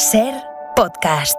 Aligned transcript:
Ser 0.00 0.32
podcast. 0.76 1.36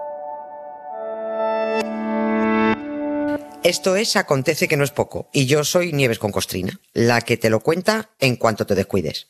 Esto 3.64 3.96
es 3.96 4.14
Acontece 4.14 4.68
que 4.68 4.76
no 4.76 4.84
es 4.84 4.92
poco, 4.92 5.28
y 5.32 5.46
yo 5.46 5.64
soy 5.64 5.92
Nieves 5.92 6.20
con 6.20 6.30
Costrina, 6.30 6.78
la 6.92 7.22
que 7.22 7.36
te 7.36 7.50
lo 7.50 7.58
cuenta 7.58 8.10
en 8.20 8.36
cuanto 8.36 8.64
te 8.64 8.76
descuides. 8.76 9.26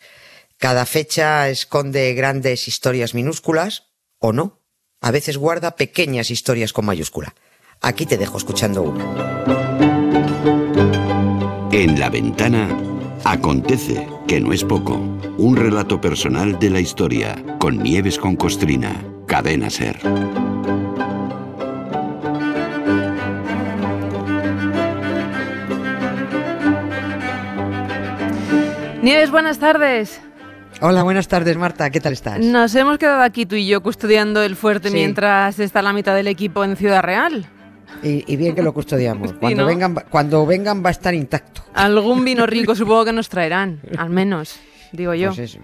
Cada 0.58 0.84
fecha 0.84 1.48
esconde 1.48 2.12
grandes 2.12 2.68
historias 2.68 3.14
minúsculas, 3.14 3.84
o 4.18 4.34
no. 4.34 4.60
A 5.00 5.10
veces 5.10 5.38
guarda 5.38 5.76
pequeñas 5.76 6.30
historias 6.30 6.74
con 6.74 6.84
mayúscula. 6.84 7.34
Aquí 7.80 8.04
te 8.04 8.18
dejo 8.18 8.36
escuchando 8.36 8.82
una. 8.82 9.56
En 11.72 11.98
la 11.98 12.10
ventana 12.10 12.68
acontece 13.24 14.06
que 14.28 14.42
no 14.42 14.52
es 14.52 14.62
poco. 14.62 14.96
Un 15.38 15.56
relato 15.56 16.02
personal 16.02 16.58
de 16.58 16.68
la 16.68 16.80
historia 16.80 17.42
con 17.58 17.78
Nieves 17.78 18.18
con 18.18 18.36
Costrina. 18.36 19.11
Cadena 19.32 19.70
Ser. 19.70 19.96
Nieves, 29.02 29.30
buenas 29.30 29.58
tardes. 29.58 30.20
Hola, 30.80 31.02
buenas 31.02 31.28
tardes, 31.28 31.56
Marta. 31.56 31.90
¿Qué 31.90 32.00
tal 32.00 32.12
estás? 32.12 32.38
Nos 32.40 32.74
hemos 32.74 32.98
quedado 32.98 33.22
aquí 33.22 33.46
tú 33.46 33.56
y 33.56 33.66
yo 33.66 33.82
custodiando 33.82 34.42
el 34.42 34.56
fuerte 34.56 34.88
Sí. 34.88 34.94
mientras 34.94 35.58
está 35.58 35.82
la 35.82 35.92
mitad 35.92 36.14
del 36.14 36.28
equipo 36.28 36.64
en 36.64 36.76
Ciudad 36.76 37.02
Real. 37.02 37.46
Y, 38.02 38.24
y 38.32 38.36
bien 38.36 38.54
que 38.54 38.62
lo 38.62 38.72
custodiamos. 38.72 39.30
Sí, 39.32 39.36
Cuando, 39.40 39.62
¿no? 39.62 39.66
vengan, 39.68 39.96
va- 39.96 40.04
cuando 40.08 40.46
vengan 40.46 40.84
va 40.84 40.88
a 40.88 40.92
estar 40.92 41.14
intacto. 41.14 41.62
Algún 41.74 42.24
vino 42.24 42.46
rico 42.46 42.74
supongo 42.76 43.04
que 43.04 43.12
nos 43.12 43.28
traerán, 43.28 43.80
al 43.98 44.10
menos, 44.10 44.58
digo 44.92 45.14
yo. 45.14 45.28
Pues 45.28 45.38
eso. 45.40 45.58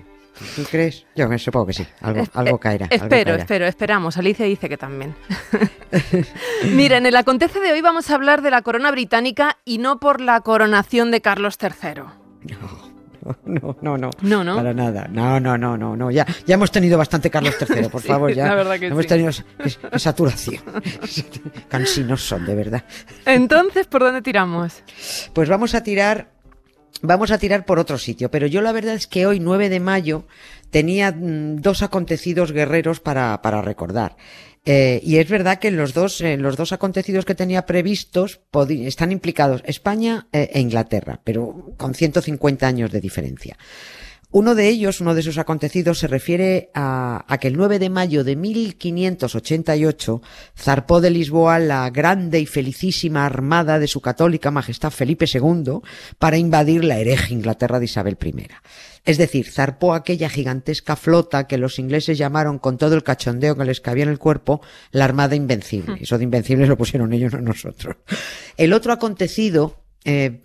¿Tú 0.57 0.63
crees? 0.71 1.05
Yo 1.17 1.29
me 1.29 1.39
supongo 1.39 1.67
que 1.67 1.73
sí. 1.73 1.87
Algo, 2.01 2.23
eh, 2.23 2.59
caerá. 2.61 2.87
algo 2.87 3.05
Espero, 3.05 3.09
caerá. 3.09 3.37
espero, 3.43 3.67
esperamos. 3.67 4.17
Alicia 4.17 4.47
dice 4.47 4.69
que 4.69 4.77
también. 4.77 5.15
Mira, 6.75 6.97
en 6.99 7.07
el 7.07 7.17
acontece 7.17 7.61
de 7.61 7.73
hoy 7.73 7.81
vamos 7.81 8.11
a 8.11 8.15
hablar 8.15 8.43
de 8.43 8.51
la 8.51 8.63
corona 8.63 8.91
británica 8.91 9.59
y 9.65 9.79
no 9.79 9.99
por 10.01 10.21
la 10.21 10.41
coronación 10.41 11.11
de 11.11 11.21
Carlos 11.21 11.59
III. 11.61 12.03
No, 13.45 13.77
no, 13.83 13.99
no. 13.99 14.11
No, 14.23 14.45
¿no? 14.45 14.57
Para 14.57 14.73
nada. 14.73 15.07
No, 15.11 15.39
no, 15.41 15.59
no, 15.59 15.77
no, 15.77 15.97
no. 15.97 16.11
Ya, 16.11 16.25
ya 16.47 16.55
hemos 16.55 16.71
tenido 16.71 16.97
bastante 16.97 17.31
Carlos 17.31 17.57
III, 17.69 17.89
por 17.89 18.01
Sí, 18.01 18.09
favor. 18.09 18.33
Ya 18.33 18.47
la 18.47 18.55
verdad 18.55 18.79
que 18.79 18.87
hemos 18.87 19.03
sí. 19.03 19.09
tenido 19.09 19.31
saturación. 19.97 20.63
Cansinos 21.69 22.23
son, 22.23 22.47
de 22.47 22.55
verdad. 22.55 22.85
Entonces, 23.27 23.87
¿por 23.87 24.03
dónde 24.03 24.23
tiramos? 24.23 24.83
Pues 25.35 25.49
vamos 25.49 25.75
a 25.75 25.83
tirar. 25.83 26.29
Vamos 27.01 27.31
a 27.31 27.39
tirar 27.39 27.65
por 27.65 27.79
otro 27.79 27.97
sitio, 27.99 28.31
pero 28.31 28.47
yo 28.47 28.61
la 28.61 28.73
verdad 28.73 28.95
es 28.95 29.07
que 29.07 29.27
hoy, 29.27 29.39
9 29.39 29.69
de 29.69 29.81
mayo, 29.81 30.25
tenía 30.71 31.13
mm, 31.13 31.61
dos 31.61 31.83
acontecidos 31.83 32.53
guerreros 32.53 33.01
para, 33.01 33.41
para 33.43 33.63
recordar. 33.63 34.17
Eh, 34.65 35.01
y 35.03 35.17
es 35.17 35.29
verdad 35.29 35.59
que 35.59 35.69
en 35.69 35.77
los 35.77 35.95
dos, 35.95 36.21
en 36.21 36.43
los 36.43 36.57
dos 36.57 36.73
acontecidos 36.73 37.25
que 37.25 37.35
tenía 37.35 37.65
previstos 37.65 38.41
están 38.69 39.13
implicados 39.13 39.63
España 39.65 40.27
eh, 40.33 40.51
e 40.53 40.61
Inglaterra, 40.61 41.21
pero 41.25 41.73
con 41.77 41.95
150 41.95 42.67
años 42.67 42.91
de 42.91 43.01
diferencia. 43.01 43.57
Uno 44.31 44.55
de 44.55 44.69
ellos, 44.69 45.01
uno 45.01 45.15
de 45.15 45.21
esos 45.23 45.39
acontecidos, 45.39 46.01
se 46.01 46.07
refiere 46.07 46.71
a, 46.75 47.25
a 47.27 47.39
que 47.39 47.49
el 47.49 47.57
9 47.57 47.79
de 47.79 47.89
mayo 47.89 48.25
de 48.25 48.37
1588 48.37 50.21
zarpó 50.55 51.01
de 51.01 51.11
Lisboa 51.11 51.59
la 51.59 51.89
grande 51.89 52.39
y 52.39 52.45
felicísima 52.45 53.25
armada 53.25 53.79
de 53.79 53.89
su 53.89 54.03
católica 54.03 54.51
majestad 54.51 54.91
Felipe 54.91 55.25
II 55.33 55.81
para 56.19 56.37
invadir 56.37 56.85
la 56.85 56.99
hereje 56.99 57.33
Inglaterra 57.33 57.79
de 57.79 57.87
Isabel 57.87 58.19
I. 58.23 58.49
Es 59.07 59.17
decir, 59.17 59.51
zarpó 59.51 59.95
aquella 59.95 60.29
gigantesca 60.29 60.95
flota 60.95 61.47
que 61.47 61.57
los 61.57 61.79
ingleses 61.79 62.19
llamaron 62.19 62.59
con 62.59 62.77
todo 62.77 62.95
el 62.95 63.03
cachondeo 63.05 63.57
que 63.57 63.65
les 63.65 63.81
cabía 63.81 64.05
en 64.05 64.11
el 64.11 64.19
cuerpo 64.19 64.61
la 64.91 65.07
Armada 65.07 65.37
Invencible. 65.37 65.97
Eso 66.03 66.19
de 66.19 66.25
Invencibles 66.25 66.69
lo 66.69 66.77
pusieron 66.77 67.15
ellos, 67.15 67.33
no 67.33 67.41
nosotros. 67.41 67.97
El 68.59 68.75
otro 68.75 68.93
acontecido 68.93 69.88
eh, 70.05 70.41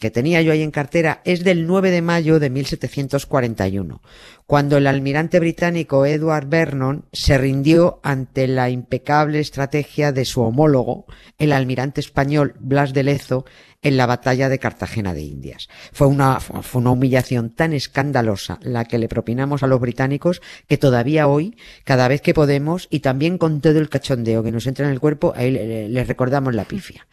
que 0.00 0.10
tenía 0.10 0.40
yo 0.42 0.52
ahí 0.52 0.62
en 0.62 0.70
cartera 0.70 1.20
es 1.24 1.44
del 1.44 1.66
9 1.66 1.90
de 1.90 2.02
mayo 2.02 2.38
de 2.40 2.50
1741, 2.50 4.00
cuando 4.46 4.76
el 4.76 4.86
almirante 4.86 5.38
británico 5.40 6.06
Edward 6.06 6.46
Vernon 6.48 7.04
se 7.12 7.36
rindió 7.38 8.00
ante 8.02 8.46
la 8.48 8.70
impecable 8.70 9.40
estrategia 9.40 10.12
de 10.12 10.24
su 10.24 10.42
homólogo, 10.42 11.06
el 11.38 11.52
almirante 11.52 12.00
español 12.00 12.54
Blas 12.60 12.92
de 12.92 13.02
Lezo, 13.02 13.44
en 13.84 13.96
la 13.96 14.06
batalla 14.06 14.48
de 14.48 14.60
Cartagena 14.60 15.12
de 15.12 15.22
Indias. 15.22 15.68
Fue 15.92 16.06
una, 16.06 16.38
humillación 16.72 17.50
tan 17.50 17.72
escandalosa 17.72 18.60
la 18.62 18.84
que 18.84 18.96
le 18.98 19.08
propinamos 19.08 19.64
a 19.64 19.66
los 19.66 19.80
británicos 19.80 20.40
que 20.68 20.78
todavía 20.78 21.26
hoy, 21.26 21.56
cada 21.82 22.06
vez 22.06 22.20
que 22.20 22.32
podemos, 22.32 22.86
y 22.90 23.00
también 23.00 23.38
con 23.38 23.60
todo 23.60 23.78
el 23.80 23.88
cachondeo 23.88 24.44
que 24.44 24.52
nos 24.52 24.68
entra 24.68 24.86
en 24.86 24.92
el 24.92 25.00
cuerpo, 25.00 25.32
ahí 25.36 25.50
le- 25.50 25.66
le- 25.66 25.88
les 25.88 26.06
recordamos 26.06 26.54
la 26.54 26.64
pifia 26.64 27.06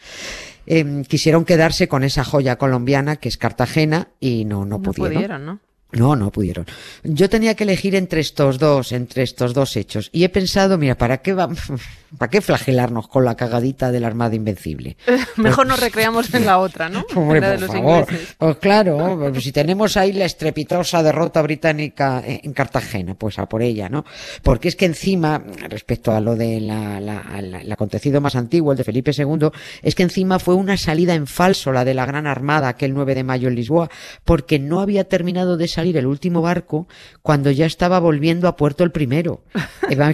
eh, 0.69 1.03
quisieron 1.07 1.43
quedarse 1.43 1.87
con 1.89 2.03
esa 2.03 2.23
joya 2.23 2.57
colombiana 2.57 3.17
que 3.17 3.27
es 3.27 3.37
Cartagena 3.37 4.09
y 4.19 4.45
no, 4.45 4.59
no, 4.65 4.77
No 4.77 4.81
pudieron. 4.81 5.13
pudieron, 5.15 5.45
¿no? 5.45 5.59
No, 5.91 6.15
no 6.15 6.31
pudieron. 6.31 6.67
Yo 7.03 7.29
tenía 7.29 7.55
que 7.55 7.63
elegir 7.63 7.95
entre 7.95 8.21
estos 8.21 8.59
dos, 8.59 8.91
entre 8.91 9.23
estos 9.23 9.55
dos 9.55 9.75
hechos. 9.75 10.09
Y 10.13 10.23
he 10.23 10.29
pensado, 10.29 10.77
mira, 10.77 10.95
¿para 10.95 11.17
qué 11.23 11.33
va, 11.33 11.49
para 12.17 12.29
qué 12.29 12.41
flagelarnos 12.41 13.07
con 13.07 13.25
la 13.25 13.35
cagadita 13.35 13.91
de 13.91 13.99
la 13.99 14.05
Armada 14.05 14.35
Invencible? 14.35 14.97
Mejor 15.37 15.65
nos 15.65 15.79
recreamos 15.79 16.31
en 16.35 16.45
la 16.45 16.59
otra, 16.59 16.89
¿no? 16.89 17.03
Hombre, 17.15 17.39
la 17.41 17.49
de 17.49 17.53
por 17.57 17.61
los 17.67 17.71
favor. 17.75 18.01
ingleses. 18.03 18.35
Pues 18.37 18.57
claro, 18.57 19.17
pues 19.31 19.43
si 19.43 19.51
tenemos 19.51 19.97
ahí 19.97 20.13
la 20.13 20.25
estrepitosa 20.25 21.01
derrota 21.01 21.41
británica 21.41 22.21
en 22.25 22.39
en 22.43 22.53
Cartagena, 22.53 23.15
pues 23.15 23.39
a 23.39 23.47
por 23.49 23.61
ella, 23.63 23.89
¿no? 23.89 24.05
Porque 24.43 24.67
es 24.69 24.75
que 24.75 24.85
encima, 24.85 25.43
respecto 25.69 26.11
a 26.11 26.19
lo 26.21 26.35
de 26.35 26.59
la, 26.61 26.99
la- 26.99 27.41
la- 27.41 27.61
el 27.61 27.71
acontecido 27.71 28.21
más 28.21 28.35
antiguo, 28.35 28.71
el 28.71 28.77
de 28.77 28.83
Felipe 28.83 29.11
II, 29.17 29.49
es 29.81 29.95
que 29.95 30.03
encima 30.03 30.39
fue 30.39 30.53
una 30.55 30.77
salida 30.77 31.15
en 31.15 31.25
falso 31.27 31.71
la 31.71 31.83
de 31.83 31.93
la 31.95 32.05
Gran 32.05 32.27
Armada 32.27 32.67
aquel 32.69 32.93
9 32.93 33.15
de 33.15 33.23
mayo 33.23 33.47
en 33.47 33.55
Lisboa, 33.55 33.89
porque 34.23 34.59
no 34.59 34.79
había 34.81 35.03
terminado 35.05 35.57
de 35.57 35.67
salir 35.79 35.95
el 35.95 36.07
último 36.07 36.41
barco 36.41 36.87
cuando 37.21 37.51
ya 37.51 37.65
estaba 37.65 37.99
volviendo 37.99 38.49
a 38.49 38.57
puerto 38.57 38.83
el 38.83 38.91
primero. 38.91 39.43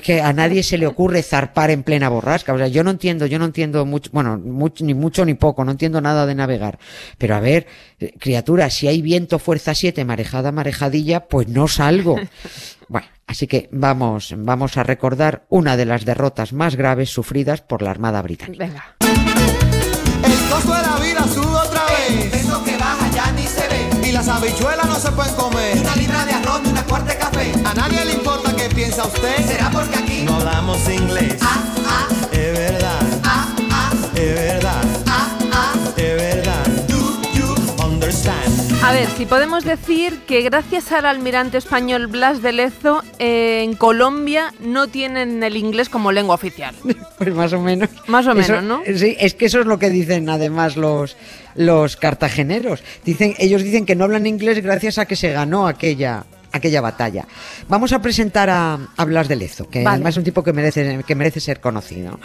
Que 0.05 0.21
a 0.21 0.33
nadie 0.33 0.63
se 0.63 0.77
le 0.77 0.87
ocurre 0.87 1.23
zarpar 1.23 1.69
en 1.69 1.83
plena 1.83 2.09
borrasca. 2.09 2.53
O 2.53 2.57
sea, 2.57 2.67
yo 2.67 2.83
no 2.83 2.91
entiendo, 2.91 3.25
yo 3.25 3.39
no 3.39 3.45
entiendo 3.45 3.85
mucho, 3.85 4.09
bueno, 4.13 4.37
mucho, 4.37 4.83
ni 4.83 4.93
mucho 4.93 5.25
ni 5.25 5.33
poco, 5.33 5.63
no 5.63 5.71
entiendo 5.71 6.01
nada 6.01 6.25
de 6.25 6.35
navegar. 6.35 6.79
Pero 7.17 7.35
a 7.35 7.39
ver, 7.39 7.67
eh, 7.99 8.13
criatura, 8.19 8.69
si 8.69 8.87
hay 8.87 9.01
viento 9.01 9.39
fuerza 9.39 9.73
7, 9.73 10.05
marejada, 10.05 10.51
marejadilla, 10.51 11.27
pues 11.27 11.47
no 11.47 11.67
salgo. 11.67 12.17
Bueno, 12.87 13.07
así 13.25 13.47
que 13.47 13.67
vamos, 13.71 14.35
vamos 14.37 14.77
a 14.77 14.83
recordar 14.83 15.47
una 15.49 15.75
de 15.75 15.85
las 15.85 16.05
derrotas 16.05 16.53
más 16.53 16.75
graves 16.75 17.09
sufridas 17.09 17.61
por 17.61 17.81
la 17.81 17.89
Armada 17.89 18.21
Británica. 18.21 18.67
Venga. 18.67 18.95
Y 24.05 24.11
las 24.11 24.27
habichuelas 24.27 24.85
no 24.85 24.95
se 24.99 25.11
pueden 25.11 25.33
comer. 25.35 25.77
Una 25.79 25.95
libra 25.95 26.25
de 26.25 26.33
arroz 26.33 26.61
y 26.63 26.69
una 26.69 26.83
cuarta 26.83 27.11
de 27.11 27.17
café. 27.17 27.51
A 27.65 27.73
nadie 27.73 28.05
le 28.05 28.13
importa 28.13 28.55
qué 28.55 28.69
piensa 28.69 29.03
usted. 29.05 29.47
¿Será 29.47 29.71
porque 29.71 29.95
aquí? 29.97 30.21
No 30.21 30.35
hablamos 30.35 30.77
inglés. 30.87 31.35
Ah, 31.41 31.63
ah, 31.87 32.07
Es 32.31 32.53
verdad, 32.53 32.84
ver, 38.95 39.07
si 39.17 39.25
podemos 39.25 39.63
decir 39.65 40.19
que 40.27 40.41
gracias 40.41 40.91
al 40.91 41.05
almirante 41.05 41.57
español 41.57 42.07
Blas 42.07 42.41
de 42.41 42.53
Lezo, 42.53 43.03
eh, 43.19 43.61
en 43.63 43.75
Colombia 43.75 44.53
no 44.59 44.87
tienen 44.87 45.43
el 45.43 45.57
inglés 45.57 45.89
como 45.89 46.11
lengua 46.11 46.35
oficial. 46.35 46.75
Pues 47.17 47.33
más 47.33 47.53
o 47.53 47.61
menos. 47.61 47.89
Más 48.07 48.27
o 48.27 48.33
Eso- 48.33 48.53
menos, 48.53 48.63
¿no? 48.63 48.81
Sí, 48.97 49.15
es 49.19 49.33
que 49.35 49.45
eso 49.45 49.61
es 49.61 49.65
lo 49.65 49.79
que 49.79 49.89
dicen 49.89 50.29
además 50.29 50.75
los, 50.75 51.15
los 51.55 51.95
cartageneros. 51.95 52.83
Dicen, 53.05 53.35
ellos 53.37 53.63
dicen 53.63 53.85
que 53.85 53.95
no 53.95 54.03
hablan 54.03 54.27
inglés 54.27 54.61
gracias 54.61 54.97
a 54.97 55.05
que 55.05 55.15
se 55.15 55.31
ganó 55.31 55.65
aquella 55.67 56.25
aquella 56.51 56.81
batalla. 56.81 57.25
Vamos 57.69 57.93
a 57.93 58.01
presentar 58.01 58.49
a, 58.49 58.77
a 58.97 59.05
Blas 59.05 59.27
de 59.29 59.35
Lezo, 59.37 59.69
que 59.69 59.83
Vale. 59.83 59.95
además 59.95 60.13
es 60.13 60.17
un 60.17 60.23
tipo 60.25 60.43
que 60.43 60.51
merece, 60.53 61.03
que 61.07 61.15
merece 61.15 61.39
ser 61.39 61.59
conocido. 61.61 62.19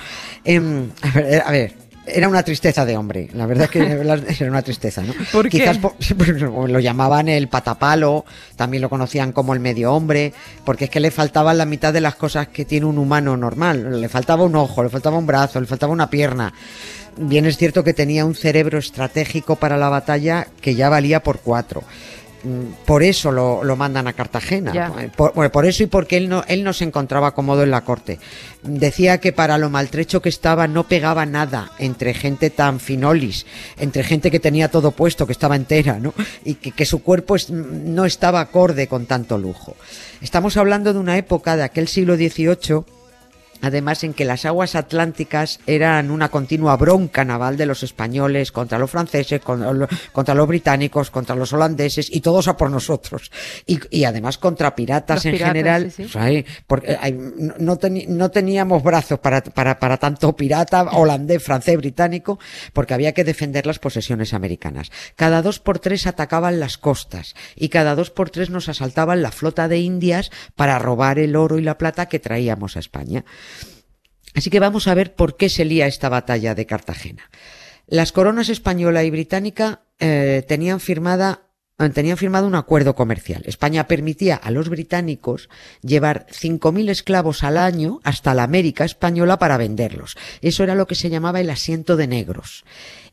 Em, 0.45 0.89
a, 1.03 1.11
ver, 1.19 1.43
a 1.47 1.51
ver, 1.53 1.75
era 2.07 2.29
una 2.29 2.43
tristeza 2.43 2.85
de 2.85 2.97
hombre, 2.97 3.29
la 3.35 3.47
verdad 3.47 3.65
es 3.65 3.71
que 3.71 3.79
era 4.45 4.51
una 4.51 4.63
tristeza, 4.63 5.03
¿no? 5.03 5.13
¿Por 5.33 5.49
qué? 5.49 5.59
Quizás 5.59 5.79
por- 5.79 5.95
lo 6.71 6.81
llamaban 6.81 7.29
el 7.29 7.49
patapalo, 7.49 8.25
también 8.57 8.81
lo 8.81 8.89
conocían 8.89 9.33
como 9.33 9.55
el 9.55 9.61
medio 9.61 9.93
hombre, 9.93 10.33
porque 10.65 10.85
es 10.87 10.91
que 10.91 11.01
le 11.01 11.11
faltaban 11.11 11.59
la 11.59 11.67
mitad 11.67 11.93
de 11.93 12.01
las 12.01 12.15
cosas 12.17 12.49
que 12.49 12.65
tiene 12.65 12.87
un 12.87 12.99
humano 12.99 13.37
normal. 13.37 14.01
Le 14.01 14.09
faltaba 14.09 14.45
un 14.45 14.57
ojo, 14.57 14.83
le 14.83 14.89
faltaba 14.89 15.19
un 15.19 15.27
brazo, 15.27 15.61
le 15.61 15.67
faltaba 15.67 15.93
una 15.93 16.11
pierna. 16.11 16.53
Bien 17.17 17.45
es 17.45 17.57
cierto 17.57 17.85
que 17.85 17.93
tenía 17.93 18.25
un 18.25 18.35
cerebro 18.35 18.79
estratégico 18.79 19.57
para 19.57 19.77
la 19.77 19.89
batalla 19.89 20.47
que 20.61 20.75
ya 20.75 20.89
valía 20.89 21.23
por 21.23 21.41
cuatro. 21.41 21.83
Mm, 22.43 22.85
Por 22.87 23.03
eso 23.03 23.31
lo, 23.33 23.63
lo 23.65 23.77
mandan 23.77 24.07
a 24.09 24.13
Cartagena. 24.13 24.73
Ya. 24.73 24.93
Por, 25.17 25.35
bueno, 25.35 25.53
por 25.53 25.67
eso 25.67 25.83
y 25.83 25.87
porque 25.87 26.17
él 26.17 26.29
no, 26.29 26.43
él 26.49 26.65
no 26.65 26.73
se 26.73 26.85
encontraba 26.85 27.35
cómodo 27.35 27.63
en 27.63 27.71
la 27.71 27.83
corte. 27.83 28.19
Decía 28.63 29.19
que 29.19 29.33
para 29.33 29.59
lo 29.59 29.71
maltrecho 29.71 30.21
que 30.23 30.29
estaba 30.29 30.67
no 30.67 30.85
pegaba 30.89 31.27
nada 31.27 31.73
entre 31.79 32.15
gente 32.15 32.51
tan 32.51 32.81
finolis, 32.81 33.47
entre 33.79 34.03
gente 34.05 34.31
que 34.31 34.41
tenía 34.41 34.71
todo 34.71 34.91
puesto, 34.93 35.27
que 35.27 35.33
estaba 35.33 35.57
entera, 35.57 35.99
¿no? 35.99 36.15
Y 36.45 36.55
que, 36.55 36.73
que 36.73 36.85
su 36.87 37.03
cuerpo 37.03 37.37
es- 37.37 37.51
no 37.51 38.05
estaba 38.05 38.41
acorde 38.41 38.87
con 38.87 39.07
tanto 39.07 39.39
lujo. 39.39 39.77
Estamos 40.21 40.57
hablando 40.57 40.93
de 40.93 40.99
una 40.99 41.17
época 41.17 41.57
de 41.57 41.63
aquel 41.63 41.89
siglo 41.89 42.17
XVIII 42.17 42.85
además 43.63 44.05
en 44.05 44.15
que 44.15 44.25
las 44.25 44.45
aguas 44.45 44.75
atlánticas 44.75 45.61
eran 45.67 46.11
una 46.11 46.29
continua 46.31 46.77
bronca 46.77 47.25
naval 47.25 47.57
de 47.57 47.67
los 47.67 47.83
españoles 47.83 48.53
contra 48.53 48.79
los 48.79 48.91
franceses, 48.91 49.41
contra, 49.41 49.73
lo- 49.73 49.89
contra 50.13 50.35
los 50.35 50.49
británicos, 50.49 51.11
contra 51.11 51.35
los 51.37 51.53
holandeses 51.53 52.09
y 52.15 52.21
todos 52.21 52.49
a 52.49 52.57
por 52.57 52.71
nosotros. 52.71 53.31
Y, 53.67 53.81
y 53.91 54.05
además 54.05 54.39
contra 54.39 54.75
piratas 54.75 55.17
Los 55.17 55.27
en 55.27 55.33
piratas, 55.33 55.53
general. 55.53 55.91
sí, 55.91 56.03
sí. 56.03 56.03
O 56.05 56.09
sea, 56.09 56.45
porque 56.67 56.97
hay- 57.01 57.13
no, 57.13 57.55
no 57.59 57.79
teni- 57.79 58.07
no 58.09 58.31
teníamos 58.31 58.83
brazos 58.83 59.19
para, 59.19 59.41
para, 59.43 59.79
para 59.79 59.97
tanto 59.97 60.35
pirata 60.37 60.83
holandés, 60.83 61.43
francés, 61.43 61.77
británico, 61.77 62.39
porque 62.73 62.95
había 62.95 63.13
que 63.13 63.25
defender 63.25 63.67
las 63.67 63.79
posesiones 63.79 64.35
americanas. 64.35 64.91
Cada 65.17 65.43
dos 65.43 65.59
por 65.61 65.79
tres 65.79 66.07
atacaban 66.07 66.61
las 66.61 66.79
costas 66.79 67.35
y 67.57 67.69
cada 67.69 67.95
dos 67.95 68.11
por 68.11 68.31
tres 68.31 68.51
nos 68.51 68.69
asaltaban 68.69 69.23
la 69.23 69.33
flota 69.33 69.69
de 69.69 69.79
Indias 69.79 70.31
para 70.57 70.79
robar 70.79 71.19
el 71.19 71.37
oro 71.37 71.59
y 71.59 71.63
la 71.63 71.79
plata 71.79 72.07
que 72.07 72.19
traíamos 72.19 72.77
a 72.77 72.81
España. 72.81 73.25
Así 74.35 74.51
que 74.51 74.61
vamos 74.61 74.87
a 74.87 74.95
ver 74.95 75.15
por 75.15 75.37
qué 75.37 75.49
se 75.49 75.65
lía 75.65 75.87
esta 75.87 76.09
batalla 76.09 76.55
de 76.55 76.67
Cartagena. 76.67 77.31
Las 77.87 78.13
coronas 78.13 78.49
española 78.49 79.03
y 79.03 79.11
británica 79.11 79.83
eh, 79.99 80.45
tenían 80.47 80.81
firmada 80.81 81.51
eh, 81.81 81.89
tenían 81.89 82.19
firmado 82.19 82.47
un 82.47 82.55
acuerdo 82.55 82.95
comercial. 82.95 83.43
España 83.47 83.87
permitía 83.87 84.37
a 84.37 84.51
los 84.51 84.69
británicos 84.69 85.49
llevar 85.81 86.27
5.000 86.31 86.91
esclavos 86.91 87.43
al 87.43 87.57
año 87.57 88.01
hasta 88.05 88.35
la 88.35 88.43
América 88.43 88.85
española 88.85 89.39
para 89.39 89.57
venderlos. 89.57 90.17
Eso 90.43 90.63
era 90.63 90.75
lo 90.75 90.87
que 90.87 90.95
se 90.95 91.09
llamaba 91.09 91.41
el 91.41 91.49
asiento 91.49 91.97
de 91.97 92.07
negros. 92.07 92.65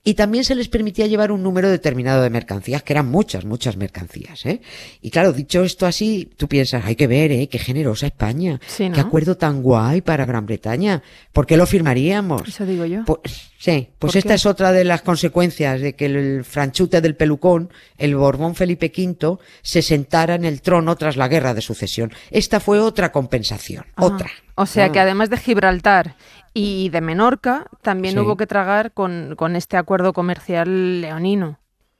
Y 0.03 0.13
también 0.13 0.43
se 0.45 0.55
les 0.55 0.69
permitía 0.69 1.05
llevar 1.07 1.31
un 1.31 1.43
número 1.43 1.69
determinado 1.69 2.21
de 2.23 2.29
mercancías, 2.29 2.81
que 2.83 2.93
eran 2.93 3.07
muchas, 3.09 3.43
muchas 3.45 3.75
mercancías. 3.75 4.45
¿eh? 4.45 4.61
Y 5.01 5.09
claro, 5.11 5.33
dicho 5.33 5.63
esto 5.63 5.85
así, 5.85 6.29
tú 6.37 6.47
piensas, 6.47 6.85
hay 6.85 6.95
que 6.95 7.07
ver, 7.07 7.31
¿eh? 7.31 7.47
qué 7.47 7.59
generosa 7.59 8.07
España. 8.07 8.59
Sí, 8.67 8.87
¿no? 8.87 8.95
Qué 8.95 9.01
acuerdo 9.01 9.35
tan 9.35 9.61
guay 9.61 10.01
para 10.01 10.25
Gran 10.25 10.45
Bretaña. 10.45 11.03
¿Por 11.33 11.45
qué 11.45 11.57
lo 11.57 11.65
firmaríamos? 11.65 12.47
Eso 12.47 12.65
digo 12.65 12.85
yo. 12.85 13.03
Pues, 13.05 13.19
sí, 13.57 13.89
pues 13.99 14.13
¿Por 14.13 14.17
esta 14.17 14.29
qué? 14.29 14.35
es 14.35 14.45
otra 14.45 14.71
de 14.71 14.83
las 14.85 15.01
consecuencias 15.01 15.81
de 15.81 15.93
que 15.93 16.05
el 16.05 16.45
franchute 16.45 17.01
del 17.01 17.15
pelucón, 17.15 17.69
el 17.97 18.15
Borbón 18.15 18.55
Felipe 18.55 18.91
V, 18.95 19.37
se 19.61 19.81
sentara 19.81 20.35
en 20.35 20.45
el 20.45 20.61
trono 20.61 20.95
tras 20.95 21.17
la 21.17 21.27
guerra 21.27 21.53
de 21.53 21.61
sucesión. 21.61 22.13
Esta 22.31 22.59
fue 22.59 22.79
otra 22.79 23.11
compensación, 23.11 23.85
otra. 23.97 24.29
O 24.55 24.65
sea 24.65 24.85
Ah. 24.85 24.91
que 24.91 24.99
además 24.99 25.29
de 25.29 25.37
Gibraltar 25.37 26.15
y 26.57 26.89
de 26.89 27.01
Menorca, 27.01 27.67
también 27.83 28.15
Sí. 28.15 28.19
hubo 28.19 28.35
que 28.35 28.47
tragar 28.47 28.91
con, 28.93 29.35
con 29.37 29.55
este 29.55 29.77
acuerdo 29.77 30.11
comercial 30.13 31.01
leonino. 31.01 31.59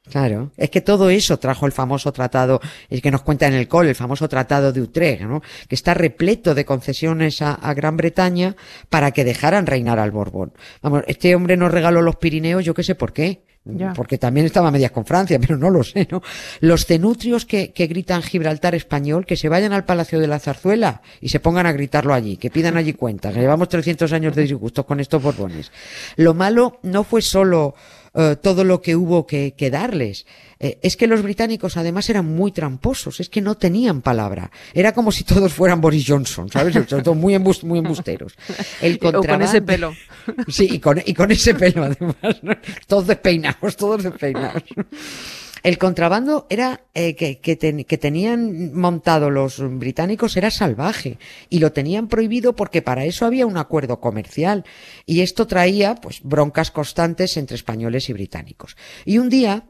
Claro, 0.09 0.51
es 0.55 0.69
que 0.69 0.79
todo 0.79 1.09
eso 1.09 1.37
trajo 1.37 1.65
el 1.65 1.73
famoso 1.73 2.13
tratado, 2.13 2.61
el 2.89 3.01
que 3.01 3.11
nos 3.11 3.23
cuenta 3.23 3.45
en 3.45 3.53
el 3.53 3.67
cole, 3.67 3.89
el 3.89 3.95
famoso 3.95 4.29
tratado 4.29 4.71
de 4.71 4.81
Utrecht, 4.81 5.21
¿no? 5.23 5.41
que 5.67 5.75
está 5.75 5.93
repleto 5.93 6.55
de 6.55 6.63
concesiones 6.63 7.41
a, 7.41 7.53
a 7.53 7.73
Gran 7.73 7.97
Bretaña 7.97 8.55
para 8.89 9.11
que 9.11 9.25
dejaran 9.25 9.67
reinar 9.67 9.99
al 9.99 10.11
Borbón. 10.11 10.53
Vamos, 10.81 11.03
este 11.07 11.35
hombre 11.35 11.57
nos 11.57 11.71
regaló 11.73 12.01
los 12.01 12.15
Pirineos, 12.15 12.63
yo 12.63 12.73
qué 12.73 12.83
sé 12.83 12.95
por 12.95 13.11
qué. 13.11 13.43
Porque 13.95 14.17
también 14.17 14.45
estaba 14.45 14.69
a 14.69 14.71
medias 14.71 14.91
con 14.91 15.05
Francia, 15.05 15.39
pero 15.41 15.57
no 15.57 15.69
lo 15.69 15.83
sé, 15.83 16.07
¿no? 16.11 16.21
Los 16.59 16.85
cenutrios 16.85 17.45
que, 17.45 17.71
que 17.71 17.87
gritan 17.87 18.21
Gibraltar 18.21 18.75
español, 18.75 19.25
que 19.25 19.35
se 19.35 19.49
vayan 19.49 19.73
al 19.73 19.85
Palacio 19.85 20.19
de 20.19 20.27
la 20.27 20.39
Zarzuela 20.39 21.01
y 21.21 21.29
se 21.29 21.39
pongan 21.39 21.65
a 21.65 21.71
gritarlo 21.71 22.13
allí, 22.13 22.37
que 22.37 22.49
pidan 22.49 22.77
allí 22.77 22.93
cuentas, 22.93 23.35
llevamos 23.35 23.69
300 23.69 24.11
años 24.13 24.35
de 24.35 24.43
disgustos 24.43 24.85
con 24.85 24.99
estos 24.99 25.21
borbones. 25.21 25.71
Lo 26.15 26.33
malo 26.33 26.79
no 26.83 27.03
fue 27.03 27.21
solo 27.21 27.75
eh, 28.17 28.35
todo 28.41 28.63
lo 28.63 28.81
que 28.81 28.95
hubo 28.95 29.25
que, 29.25 29.53
que 29.55 29.69
darles. 29.69 30.25
Eh, 30.59 30.79
es 30.81 30.97
que 30.97 31.05
los 31.05 31.21
británicos 31.21 31.77
además 31.77 32.09
eran 32.09 32.25
muy 32.25 32.51
tramposos, 32.51 33.19
es 33.19 33.29
que 33.29 33.41
no 33.41 33.55
tenían 33.55 34.01
palabra. 34.01 34.49
Era 34.73 34.91
como 34.91 35.11
si 35.11 35.23
todos 35.23 35.53
fueran 35.53 35.79
Boris 35.81 36.03
Johnson, 36.07 36.49
¿sabes? 36.49 36.73
Sobre 36.89 37.03
todo 37.03 37.13
muy, 37.13 37.35
embus- 37.35 37.63
muy 37.63 37.77
embusteros. 37.79 38.33
El 38.81 38.97
O 39.03 39.21
con 39.21 39.41
ese 39.43 39.61
pelo. 39.61 39.93
Sí, 40.47 40.67
y 40.71 40.79
con, 40.79 41.01
y 41.05 41.13
con 41.13 41.31
ese 41.31 41.53
pelo 41.53 41.83
además. 41.83 42.15
¿no? 42.41 42.53
Todos 42.87 43.05
despeinados, 43.07 43.75
todos 43.77 44.03
despeinados. 44.03 44.63
El 45.63 45.77
contrabando 45.77 46.47
era 46.49 46.81
eh, 46.93 47.15
que, 47.15 47.55
ten- 47.55 47.83
que 47.83 47.97
tenían 47.97 48.73
montado 48.73 49.29
los 49.29 49.59
británicos 49.79 50.37
era 50.37 50.51
salvaje 50.51 51.17
y 51.49 51.59
lo 51.59 51.71
tenían 51.71 52.07
prohibido 52.07 52.55
porque 52.55 52.81
para 52.81 53.05
eso 53.05 53.25
había 53.25 53.45
un 53.45 53.57
acuerdo 53.57 53.99
comercial 53.99 54.63
y 55.05 55.21
esto 55.21 55.47
traía 55.47 55.95
pues 55.95 56.21
broncas 56.23 56.71
constantes 56.71 57.37
entre 57.37 57.55
españoles 57.55 58.09
y 58.09 58.13
británicos. 58.13 58.77
Y 59.05 59.17
un 59.17 59.29
día 59.29 59.65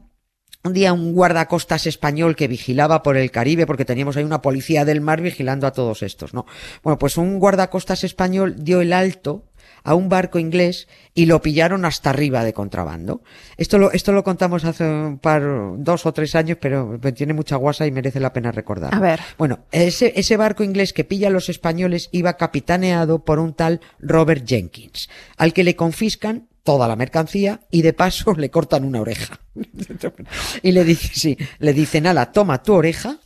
un 0.63 0.74
día 0.74 0.92
un 0.92 1.13
guardacostas 1.13 1.88
español 1.88 2.36
que 2.36 2.48
vigilaba 2.50 3.01
por 3.01 3.16
el 3.16 3.31
Caribe, 3.31 3.66
porque 3.66 3.86
teníamos 3.86 4.18
ahí 4.18 4.24
una 4.25 4.42
policía 4.42 4.84
del 4.84 5.00
mar 5.00 5.22
vigilando 5.22 5.66
a 5.66 5.72
todos 5.72 6.04
estos, 6.04 6.34
¿no? 6.34 6.45
Bueno, 6.84 6.98
pues 6.98 7.16
un 7.16 7.39
guardacostas 7.39 8.04
español 8.04 8.56
dio 8.57 8.81
el 8.81 8.92
alto 8.92 9.45
a 9.88 9.95
un 9.95 10.10
barco 10.10 10.38
inglés 10.38 10.89
y 11.13 11.28
lo 11.28 11.42
pillaron 11.42 11.86
hasta 11.86 12.10
arriba 12.10 12.44
de 12.44 12.51
contrabando. 12.51 13.22
Esto 13.56 13.78
lo, 13.78 13.92
esto 13.94 14.12
lo 14.12 14.22
contamos 14.25 14.66
hace 14.66 14.84
un 14.84 15.18
par, 15.18 15.42
dos 15.78 16.06
o 16.06 16.12
tres 16.12 16.36
años, 16.36 16.57
pero 16.60 17.00
tiene 17.16 17.34
mucha 17.34 17.56
guasa 17.56 17.88
y 17.88 17.92
merece 17.92 18.19
la 18.19 18.34
pena 18.34 18.51
recordar. 18.51 18.94
A 18.94 19.00
ver. 19.00 19.22
Bueno, 19.38 19.60
ese, 19.72 20.12
ese 20.18 20.36
barco 20.36 20.66
inglés 20.66 20.92
que 20.92 21.06
pilla 21.06 21.30
a 21.30 21.31
los 21.31 21.48
españoles 21.48 22.10
iba 22.12 22.36
capitaneado 22.36 23.24
por 23.24 23.39
un 23.39 23.54
tal 23.54 23.80
Robert 24.00 24.44
Jenkins, 24.45 25.10
al 25.38 25.54
que 25.54 25.63
le 25.63 25.78
confiscan 25.78 26.50
toda 26.63 26.89
la 26.89 26.98
mercancía 26.98 27.62
y 27.72 27.81
de 27.81 27.94
paso 27.94 28.34
le 28.34 28.50
cortan 28.50 28.84
una 28.84 29.00
oreja. 29.00 29.39
y 30.62 30.72
le 30.74 30.84
dice, 30.84 31.10
sí, 31.13 31.38
le 31.60 31.72
dicen, 31.72 32.07
ala, 32.07 32.34
toma 32.34 32.62
tu 32.62 32.74
oreja, 32.74 33.19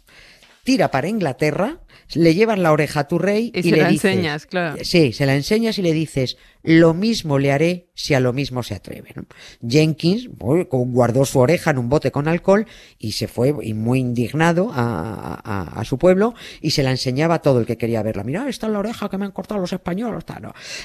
tira 0.64 0.92
para 0.92 1.08
Inglaterra, 1.08 1.80
le 2.14 2.36
llevas 2.36 2.60
la 2.60 2.72
oreja 2.74 3.00
a 3.02 3.08
tu 3.08 3.18
rey 3.18 3.52
Y 3.56 3.60
y, 3.60 3.64
se 3.64 3.72
le 3.72 3.78
la 3.78 3.90
dices- 3.90 4.12
enseñas, 4.12 4.46
claro. 4.46 4.78
Sí, 4.84 5.14
se 5.14 5.26
la 5.26 5.34
enseñas 5.36 5.78
y 5.78 5.82
le 5.82 5.94
dices, 5.94 6.38
lo 6.64 6.94
mismo 6.94 7.40
le 7.40 7.52
haré 7.52 7.90
si 7.94 8.14
a 8.14 8.20
lo 8.20 8.34
mismo 8.34 8.64
se 8.64 8.76
atreve. 8.76 9.14
Jenkins 9.68 10.30
guardó 10.38 11.26
su 11.26 11.40
oreja 11.40 11.72
en 11.72 11.78
un 11.78 11.90
bote 11.90 12.12
con 12.12 12.28
alcohol 12.28 12.66
y 12.98 13.12
se 13.14 13.28
fue 13.28 13.54
muy 13.54 14.00
indignado 14.00 14.72
a, 14.74 15.82
su 15.86 15.98
pueblo 15.98 16.34
y 16.62 16.72
se 16.72 16.84
la 16.84 16.92
enseñaba 16.92 17.36
a 17.36 17.42
todo 17.42 17.60
el 17.60 17.66
que 17.66 17.78
quería 17.78 18.04
verla. 18.04 18.24
Mira, 18.24 18.48
esta 18.48 18.68
es 18.68 18.74
la 18.74 18.80
oreja 18.80 19.10
que 19.10 19.18
me 19.18 19.26
han 19.26 19.32
cortado 19.32 19.60
los 19.60 19.74
españoles. 19.74 20.24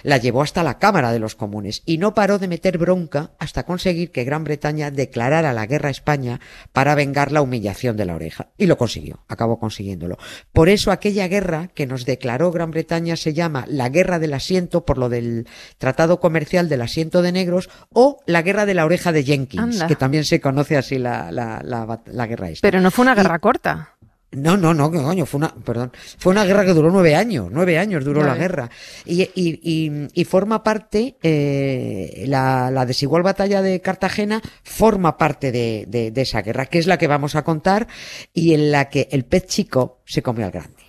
La 0.02 0.18
llevó 0.18 0.42
hasta 0.42 0.62
la 0.62 0.78
Cámara 0.78 1.12
de 1.12 1.18
los 1.18 1.34
Comunes 1.34 1.82
y 1.86 1.98
no 1.98 2.14
paró 2.14 2.38
de 2.38 2.48
meter 2.48 2.78
bronca 2.78 3.32
hasta 3.38 3.64
conseguir 3.64 4.10
que 4.10 4.24
Gran 4.24 4.44
Bretaña 4.44 4.90
declarara 4.90 5.52
la 5.52 5.66
guerra 5.66 5.88
a 5.88 5.92
España 5.92 6.40
para 6.72 6.94
vengar 6.94 7.32
la 7.32 7.42
humillación 7.42 7.96
de 7.96 8.04
la 8.04 8.14
oreja. 8.14 8.48
Y 8.58 8.66
lo 8.66 8.76
consiguió, 8.76 9.24
acabó 9.28 9.58
consiguiéndolo. 9.58 10.18
Por 10.52 10.68
eso 10.68 10.90
aquella 10.90 11.28
guerra 11.28 11.68
que 11.68 11.86
nos 11.86 12.04
declaró 12.04 12.50
Gran 12.50 12.70
Bretaña 12.70 13.16
se 13.16 13.34
llama 13.34 13.64
la 13.68 13.88
guerra 13.88 14.18
del 14.18 14.34
asiento 14.34 14.84
por 14.84 14.98
lo 14.98 15.08
del 15.08 15.46
tratado 15.78 16.20
comercial 16.20 16.68
del 16.68 16.82
asiento 16.82 17.22
de 17.22 17.32
negros 17.32 17.68
o 17.92 18.18
la 18.26 18.42
guerra 18.42 18.66
de 18.66 18.74
la 18.74 18.84
oreja 18.84 19.12
de 19.12 19.24
Jenkins, 19.24 19.62
Anda. 19.62 19.86
que 19.86 19.96
también 19.96 20.24
se 20.24 20.40
conoce 20.40 20.76
así 20.76 20.98
la, 20.98 21.30
la, 21.32 21.62
la 22.06 22.26
guerra 22.26 22.50
esta. 22.50 22.66
Pero 22.66 22.80
no 22.80 22.90
fue 22.90 23.02
una 23.04 23.14
guerra 23.14 23.38
corta. 23.38 23.92
No, 24.32 24.56
no, 24.56 24.74
no, 24.74 24.90
coño, 24.90 25.24
fue 25.24 25.38
una, 25.38 25.54
perdón, 25.54 25.92
fue 26.18 26.32
una 26.32 26.44
guerra 26.44 26.64
que 26.64 26.74
duró 26.74 26.90
nueve 26.90 27.14
años, 27.14 27.48
nueve 27.50 27.78
años 27.78 28.04
duró 28.04 28.22
la 28.22 28.34
guerra. 28.34 28.68
Y, 29.06 29.22
y, 29.22 29.30
y, 29.34 30.08
y 30.12 30.24
forma 30.24 30.62
parte, 30.62 31.16
eh, 31.22 32.24
la, 32.26 32.70
la 32.70 32.84
desigual 32.84 33.22
batalla 33.22 33.62
de 33.62 33.80
Cartagena 33.80 34.42
forma 34.64 35.16
parte 35.16 35.52
de, 35.52 35.84
de, 35.88 36.10
de 36.10 36.20
esa 36.22 36.42
guerra, 36.42 36.66
que 36.66 36.78
es 36.78 36.86
la 36.86 36.98
que 36.98 37.06
vamos 37.06 37.34
a 37.36 37.44
contar 37.44 37.86
y 38.34 38.52
en 38.52 38.72
la 38.72 38.90
que 38.90 39.08
el 39.12 39.24
pez 39.24 39.46
chico 39.46 40.02
se 40.04 40.22
comió 40.22 40.44
al 40.44 40.52
grande. 40.52 40.82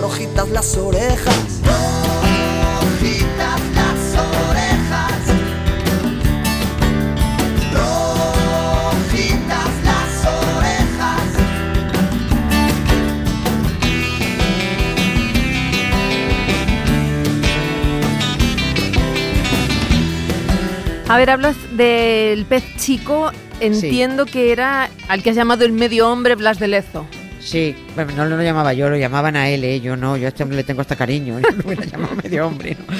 Rojitas 0.00 0.50
las 0.50 0.76
orejas. 0.76 1.62
A 21.14 21.16
ver, 21.16 21.30
hablas 21.30 21.54
del 21.76 22.44
pez 22.44 22.64
chico. 22.76 23.30
Entiendo 23.60 24.26
que 24.26 24.50
era 24.50 24.90
al 25.06 25.22
que 25.22 25.30
has 25.30 25.36
llamado 25.36 25.64
el 25.64 25.70
medio 25.70 26.10
hombre 26.10 26.34
Blas 26.34 26.58
de 26.58 26.66
Lezo. 26.66 27.06
Sí, 27.38 27.76
bueno, 27.94 28.10
no 28.16 28.24
lo 28.26 28.42
llamaba 28.42 28.72
yo, 28.72 28.90
lo 28.90 28.96
llamaban 28.96 29.36
a 29.36 29.48
él, 29.48 29.62
¿eh? 29.62 29.80
yo 29.80 29.94
no, 29.94 30.16
yo 30.16 30.26
a 30.26 30.30
este 30.30 30.42
hombre 30.42 30.56
le 30.56 30.64
tengo 30.64 30.80
hasta 30.80 30.96
cariño, 30.96 31.38
yo 31.64 31.72
lo 31.72 31.82
llamaba 31.84 32.16
medio 32.20 32.48
hombre. 32.48 32.76
¿no? 32.76 32.96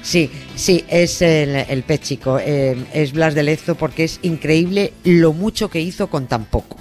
Sí, 0.00 0.30
sí, 0.54 0.82
es 0.88 1.20
el, 1.20 1.56
el 1.56 1.82
pez 1.82 2.00
chico, 2.00 2.38
eh, 2.38 2.74
es 2.94 3.12
Blas 3.12 3.34
de 3.34 3.42
Lezo 3.42 3.74
porque 3.74 4.04
es 4.04 4.18
increíble 4.22 4.94
lo 5.04 5.34
mucho 5.34 5.68
que 5.68 5.82
hizo 5.82 6.06
con 6.06 6.26
tan 6.26 6.46
poco. 6.46 6.78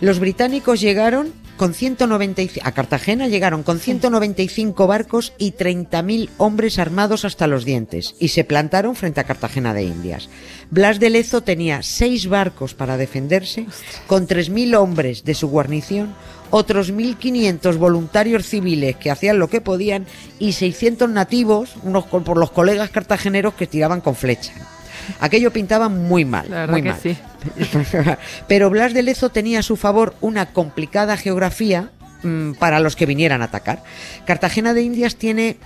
Los 0.00 0.20
británicos 0.20 0.80
llegaron 0.80 1.34
con 1.58 1.74
195 1.74 2.66
a 2.66 2.72
Cartagena 2.72 3.28
llegaron 3.28 3.62
con 3.62 3.78
195 3.78 4.86
barcos 4.86 5.34
y 5.36 5.52
30.000 5.52 6.30
hombres 6.38 6.78
armados 6.78 7.26
hasta 7.26 7.46
los 7.46 7.66
dientes 7.66 8.14
y 8.18 8.28
se 8.28 8.44
plantaron 8.44 8.96
frente 8.96 9.20
a 9.20 9.24
Cartagena 9.24 9.74
de 9.74 9.82
Indias. 9.82 10.30
Blas 10.70 10.98
de 11.00 11.10
Lezo 11.10 11.42
tenía 11.42 11.82
seis 11.82 12.28
barcos 12.28 12.72
para 12.72 12.96
defenderse, 12.96 13.66
con 14.06 14.26
3.000 14.26 14.76
hombres 14.76 15.24
de 15.24 15.34
su 15.34 15.48
guarnición, 15.48 16.14
otros 16.50 16.92
1.500 16.92 17.76
voluntarios 17.76 18.46
civiles 18.46 18.96
que 18.96 19.10
hacían 19.10 19.38
lo 19.38 19.50
que 19.50 19.60
podían 19.60 20.06
y 20.38 20.52
600 20.52 21.10
nativos, 21.10 21.74
unos 21.82 22.06
por 22.06 22.38
los 22.38 22.52
colegas 22.52 22.90
cartageneros 22.90 23.54
que 23.54 23.66
tiraban 23.66 24.00
con 24.00 24.14
flecha. 24.14 24.54
Aquello 25.20 25.52
pintaba 25.52 25.88
muy 25.88 26.24
mal, 26.24 26.46
La 26.50 26.66
muy 26.66 26.82
mal. 26.82 26.98
sí. 27.02 27.16
Pero 28.48 28.70
Blas 28.70 28.94
de 28.94 29.02
Lezo 29.02 29.30
tenía 29.30 29.60
a 29.60 29.62
su 29.62 29.76
favor 29.76 30.14
una 30.20 30.46
complicada 30.52 31.16
geografía 31.16 31.90
mm, 32.22 32.52
para 32.52 32.80
los 32.80 32.96
que 32.96 33.06
vinieran 33.06 33.42
a 33.42 33.46
atacar. 33.46 33.82
Cartagena 34.26 34.74
de 34.74 34.82
Indias 34.82 35.16
tiene 35.16 35.56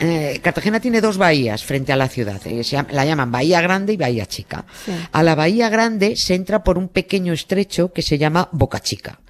eh, 0.00 0.40
Cartagena 0.42 0.80
tiene 0.80 1.00
dos 1.00 1.18
bahías 1.18 1.62
frente 1.64 1.92
a 1.92 1.96
la 1.96 2.08
ciudad. 2.08 2.40
eh, 2.46 2.64
se 2.64 2.82
la 2.90 3.04
llaman 3.04 3.30
Bahía 3.30 3.60
Grande 3.60 3.92
y 3.92 3.96
Bahía 3.96 4.26
Chica. 4.26 4.64
Sí. 4.84 4.92
A 5.12 5.22
la 5.22 5.34
Bahía 5.36 5.68
Grande 5.68 6.16
se 6.16 6.34
entra 6.34 6.64
por 6.64 6.78
un 6.78 6.88
pequeño 6.88 7.32
estrecho 7.32 7.92
que 7.92 8.02
se 8.02 8.18
llama 8.18 8.48
Boca 8.50 8.80
Chica, 8.80 9.20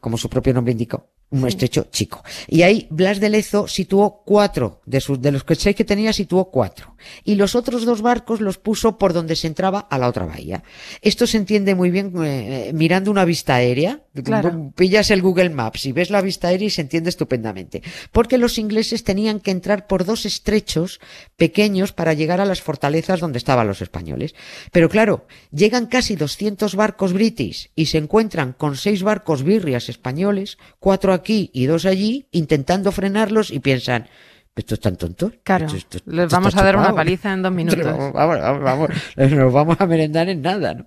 como 0.00 0.16
su 0.16 0.28
propio 0.30 0.54
nombre 0.54 0.70
indica. 0.72 1.02
Un 1.34 1.48
estrecho 1.48 1.88
chico. 1.90 2.22
Y 2.46 2.62
ahí 2.62 2.86
Blas 2.90 3.18
de 3.18 3.28
Lezo 3.28 3.66
situó 3.66 4.22
cuatro, 4.24 4.80
de, 4.86 5.00
sus, 5.00 5.20
de 5.20 5.32
los 5.32 5.42
que 5.42 5.56
seis 5.56 5.74
que 5.74 5.84
tenía, 5.84 6.12
situó 6.12 6.44
cuatro. 6.44 6.94
Y 7.24 7.34
los 7.34 7.54
otros 7.54 7.84
dos 7.84 8.02
barcos 8.02 8.40
los 8.40 8.58
puso 8.58 8.98
por 8.98 9.12
donde 9.12 9.34
se 9.34 9.48
entraba 9.48 9.80
a 9.80 9.98
la 9.98 10.08
otra 10.08 10.26
bahía. 10.26 10.62
Esto 11.02 11.26
se 11.26 11.36
entiende 11.36 11.74
muy 11.74 11.90
bien 11.90 12.12
eh, 12.22 12.70
mirando 12.72 13.10
una 13.10 13.24
vista 13.24 13.56
aérea. 13.56 14.02
Claro. 14.22 14.72
Pillas 14.76 15.10
el 15.10 15.22
Google 15.22 15.50
Maps 15.50 15.86
y 15.86 15.92
ves 15.92 16.10
la 16.10 16.20
vista 16.20 16.48
aérea 16.48 16.68
y 16.68 16.70
se 16.70 16.82
entiende 16.82 17.10
estupendamente. 17.10 17.82
Porque 18.12 18.38
los 18.38 18.56
ingleses 18.58 19.02
tenían 19.02 19.40
que 19.40 19.50
entrar 19.50 19.88
por 19.88 20.04
dos 20.04 20.26
estrechos 20.26 21.00
pequeños 21.36 21.92
para 21.92 22.14
llegar 22.14 22.40
a 22.40 22.44
las 22.44 22.62
fortalezas 22.62 23.18
donde 23.18 23.38
estaban 23.38 23.66
los 23.66 23.82
españoles. 23.82 24.36
Pero 24.70 24.88
claro, 24.88 25.26
llegan 25.50 25.86
casi 25.86 26.14
200 26.14 26.76
barcos 26.76 27.12
british 27.12 27.70
y 27.74 27.86
se 27.86 27.98
encuentran 27.98 28.52
con 28.52 28.76
seis 28.76 29.02
barcos 29.02 29.42
birrias 29.42 29.88
españoles, 29.88 30.58
cuatro 30.78 31.12
aquí 31.12 31.23
y 31.28 31.66
dos 31.66 31.84
allí, 31.86 32.26
intentando 32.32 32.92
frenarlos 32.92 33.50
y 33.50 33.60
piensan, 33.60 34.08
¿estos 34.56 34.78
están 34.78 34.96
tontos? 34.96 35.32
Claro, 35.42 35.66
Esto- 35.66 35.98
esto- 35.98 36.10
les 36.10 36.30
vamos 36.30 36.56
a 36.56 36.62
dar 36.62 36.76
una 36.76 36.84
chupado". 36.86 36.96
paliza 36.96 37.32
en 37.32 37.42
dos 37.42 37.52
minutos. 37.54 37.84
Vamos, 38.12 38.12
vamos, 38.40 38.62
vamos, 38.62 38.88
nos 39.16 39.52
vamos 39.52 39.76
a 39.80 39.86
merendar 39.86 40.28
en 40.28 40.42
nada, 40.42 40.74
¿no? 40.74 40.86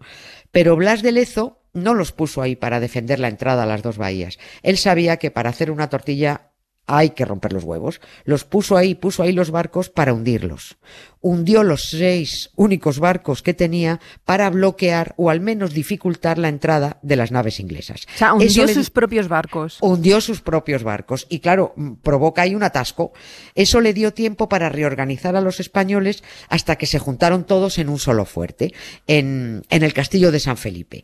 Pero 0.51 0.75
Blas 0.75 1.01
de 1.01 1.11
Lezo 1.11 1.61
no 1.73 1.93
los 1.93 2.11
puso 2.11 2.41
ahí 2.41 2.55
para 2.55 2.79
defender 2.79 3.19
la 3.19 3.27
entrada 3.27 3.63
a 3.63 3.65
las 3.67 3.81
dos 3.83 3.97
bahías. 3.97 4.39
Él 4.63 4.77
sabía 4.77 5.17
que 5.17 5.29
para 5.31 5.49
hacer 5.49 5.69
una 5.69 5.89
tortilla 5.89 6.51
hay 6.87 7.09
que 7.09 7.25
romper 7.25 7.51
los 7.51 7.65
huevos. 7.65 7.99
Los 8.23 8.45
puso 8.45 8.77
ahí, 8.77 8.95
puso 8.95 9.21
ahí 9.21 9.33
los 9.33 9.51
barcos 9.51 9.89
para 9.89 10.13
hundirlos. 10.13 10.77
Hundió 11.21 11.63
los 11.63 11.89
seis 11.89 12.51
únicos 12.55 12.99
barcos 12.99 13.41
que 13.41 13.53
tenía 13.53 13.99
para 14.25 14.49
bloquear 14.49 15.13
o 15.17 15.29
al 15.29 15.39
menos 15.41 15.73
dificultar 15.73 16.37
la 16.37 16.47
entrada 16.49 16.99
de 17.01 17.15
las 17.15 17.31
naves 17.31 17.59
inglesas. 17.59 18.05
O 18.15 18.17
sea, 18.17 18.33
hundió 18.33 18.65
le 18.65 18.73
sus 18.73 18.89
propios 18.89 19.27
barcos. 19.27 19.77
hundió 19.81 20.21
sus 20.21 20.41
propios 20.41 20.83
barcos 20.83 21.25
y 21.29 21.39
claro, 21.39 21.73
mm, 21.75 21.93
provoca 22.03 22.43
ahí 22.43 22.55
un 22.55 22.63
atasco. 22.63 23.13
Eso 23.55 23.81
le 23.81 23.93
dio 23.93 24.13
tiempo 24.13 24.47
para 24.49 24.69
reorganizar 24.69 25.35
a 25.35 25.41
los 25.41 25.59
españoles 25.59 26.23
hasta 26.49 26.75
que 26.75 26.85
se 26.85 26.99
juntaron 26.99 27.45
todos 27.45 27.77
en 27.79 27.89
un 27.89 27.99
solo 27.99 28.25
fuerte, 28.25 28.73
en, 29.07 29.63
en 29.69 29.83
el 29.83 29.93
castillo 29.93 30.31
de 30.31 30.39
San 30.39 30.57
Felipe. 30.57 31.03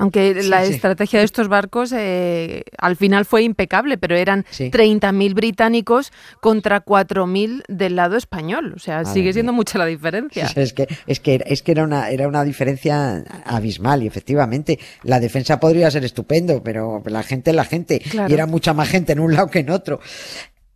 Aunque 0.00 0.42
Sí, 0.42 0.48
la 0.48 0.64
sí. 0.64 0.74
estrategia 0.74 1.18
de 1.18 1.24
estos 1.24 1.48
barcos 1.48 1.92
eh, 1.92 2.62
al 2.78 2.94
final 2.94 3.24
fue 3.24 3.42
impecable, 3.42 3.98
pero 3.98 4.14
eran 4.14 4.44
Sí. 4.50 4.70
30.000 4.70 5.34
británicos 5.34 6.12
contra 6.40 6.84
4.000 6.84 7.64
del 7.66 7.96
lado 7.96 8.16
español. 8.16 8.74
O 8.76 8.78
sea, 8.78 8.98
Madre 9.02 9.12
sigue 9.28 9.34
siendo 9.34 9.52
mucha 9.52 9.78
la 9.78 9.86
diferencia. 9.86 10.50
Es 10.56 10.72
que, 10.72 10.86
es 11.06 11.20
que, 11.20 11.42
es 11.46 11.62
que 11.62 11.72
era, 11.72 11.84
una, 11.84 12.10
era 12.10 12.26
una 12.28 12.44
diferencia 12.44 13.24
abismal 13.44 14.02
y 14.02 14.06
efectivamente 14.06 14.78
la 15.02 15.20
defensa 15.20 15.60
podría 15.60 15.90
ser 15.90 16.04
estupendo, 16.04 16.62
pero 16.62 17.02
la 17.06 17.22
gente 17.22 17.50
es 17.50 17.56
la 17.56 17.64
gente 17.64 18.00
Claro. 18.00 18.30
y 18.30 18.34
era 18.34 18.46
mucha 18.46 18.74
más 18.74 18.88
gente 18.88 19.12
en 19.12 19.20
un 19.20 19.34
lado 19.34 19.48
que 19.48 19.60
en 19.60 19.70
otro. 19.70 20.00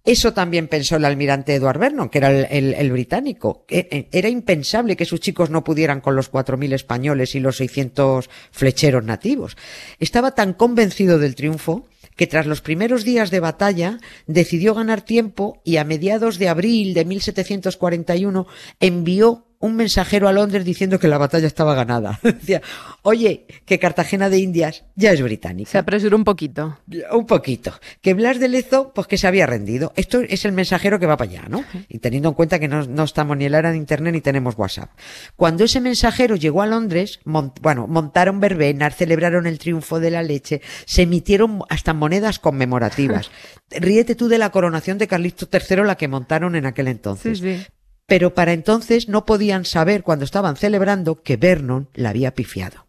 Eso 0.04 0.32
también 0.32 0.66
pensó 0.66 0.96
el 0.96 1.04
almirante 1.04 1.54
Edward 1.54 1.78
Vernon, 1.78 2.08
que 2.08 2.18
era 2.18 2.28
el, 2.30 2.46
el- 2.50 2.74
el 2.74 2.90
británico. 2.90 3.64
que, 3.68 3.86
eh, 3.90 4.08
Era 4.10 4.28
impensable 4.28 4.96
que 4.96 5.04
sus 5.04 5.20
chicos 5.20 5.48
no 5.48 5.62
pudieran 5.62 6.00
con 6.00 6.16
los 6.16 6.28
4.000 6.30 6.72
españoles 6.72 7.36
y 7.36 7.40
los 7.40 7.56
600 7.58 8.28
flecheros 8.50 9.04
nativos. 9.04 9.56
Estaba 10.00 10.32
tan 10.34 10.54
convencido 10.54 11.20
del 11.20 11.36
triunfo 11.36 11.86
que 12.16 12.26
tras 12.26 12.46
los 12.46 12.60
primeros 12.60 13.04
días 13.04 13.30
de 13.30 13.40
batalla 13.40 13.98
decidió 14.26 14.74
ganar 14.74 15.02
tiempo 15.02 15.60
y 15.64 15.76
a 15.76 15.84
mediados 15.84 16.38
de 16.38 16.48
abril 16.48 16.94
de 16.94 17.04
1741 17.04 18.46
envió 18.80 19.46
un 19.62 19.76
mensajero 19.76 20.28
a 20.28 20.32
Londres 20.32 20.64
diciendo 20.64 20.98
que 20.98 21.06
la 21.06 21.18
batalla 21.18 21.46
estaba 21.46 21.74
ganada. 21.74 22.18
Decía, 22.22 22.60
oye, 23.02 23.46
que 23.64 23.78
Cartagena 23.78 24.28
de 24.28 24.38
Indias 24.38 24.84
ya 24.96 25.12
es 25.12 25.22
británica. 25.22 25.70
Se 25.70 25.78
apresuró 25.78 26.16
un 26.16 26.24
poquito. 26.24 26.78
Un 27.12 27.26
poquito. 27.26 27.72
Que 28.00 28.12
Blas 28.12 28.40
de 28.40 28.48
Lezo, 28.48 28.92
pues 28.92 29.06
que 29.06 29.16
se 29.16 29.28
había 29.28 29.46
rendido. 29.46 29.92
Esto 29.94 30.20
es 30.20 30.44
el 30.44 30.52
mensajero 30.52 30.98
que 30.98 31.06
va 31.06 31.16
para 31.16 31.30
allá, 31.30 31.44
¿no? 31.48 31.64
Y 31.88 32.00
teniendo 32.00 32.28
en 32.30 32.34
cuenta 32.34 32.58
que 32.58 32.66
no, 32.66 32.84
no 32.84 33.04
estamos 33.04 33.36
ni 33.36 33.44
en 33.44 33.52
la 33.52 33.60
era 33.60 33.70
de 33.70 33.76
Internet 33.76 34.14
ni 34.14 34.20
tenemos 34.20 34.58
WhatsApp. 34.58 34.90
Cuando 35.36 35.62
ese 35.62 35.80
mensajero 35.80 36.34
llegó 36.34 36.62
a 36.62 36.66
Londres, 36.66 37.20
bueno, 37.24 37.86
montaron 37.86 38.40
verbenas, 38.40 38.96
celebraron 38.96 39.46
el 39.46 39.60
triunfo 39.60 40.00
de 40.00 40.10
la 40.10 40.24
leche, 40.24 40.60
se 40.86 41.02
emitieron 41.02 41.60
hasta 41.68 41.94
monedas 41.94 42.40
conmemorativas. 42.40 43.30
Ríete 43.70 44.16
tú 44.16 44.26
de 44.26 44.38
la 44.38 44.50
coronación 44.50 44.98
de 44.98 45.06
Carlisto 45.06 45.48
III, 45.52 45.84
la 45.84 45.96
que 45.96 46.08
montaron 46.08 46.56
en 46.56 46.66
aquel 46.66 46.88
entonces. 46.88 47.38
Sí, 47.38 47.58
sí. 47.58 47.66
Pero 48.06 48.34
para 48.34 48.52
entonces 48.52 49.08
no 49.08 49.24
podían 49.24 49.64
saber 49.64 50.02
cuando 50.02 50.24
estaban 50.24 50.56
celebrando 50.56 51.22
que 51.22 51.36
Vernon 51.36 51.88
la 51.94 52.10
había 52.10 52.34
pifiado. 52.34 52.86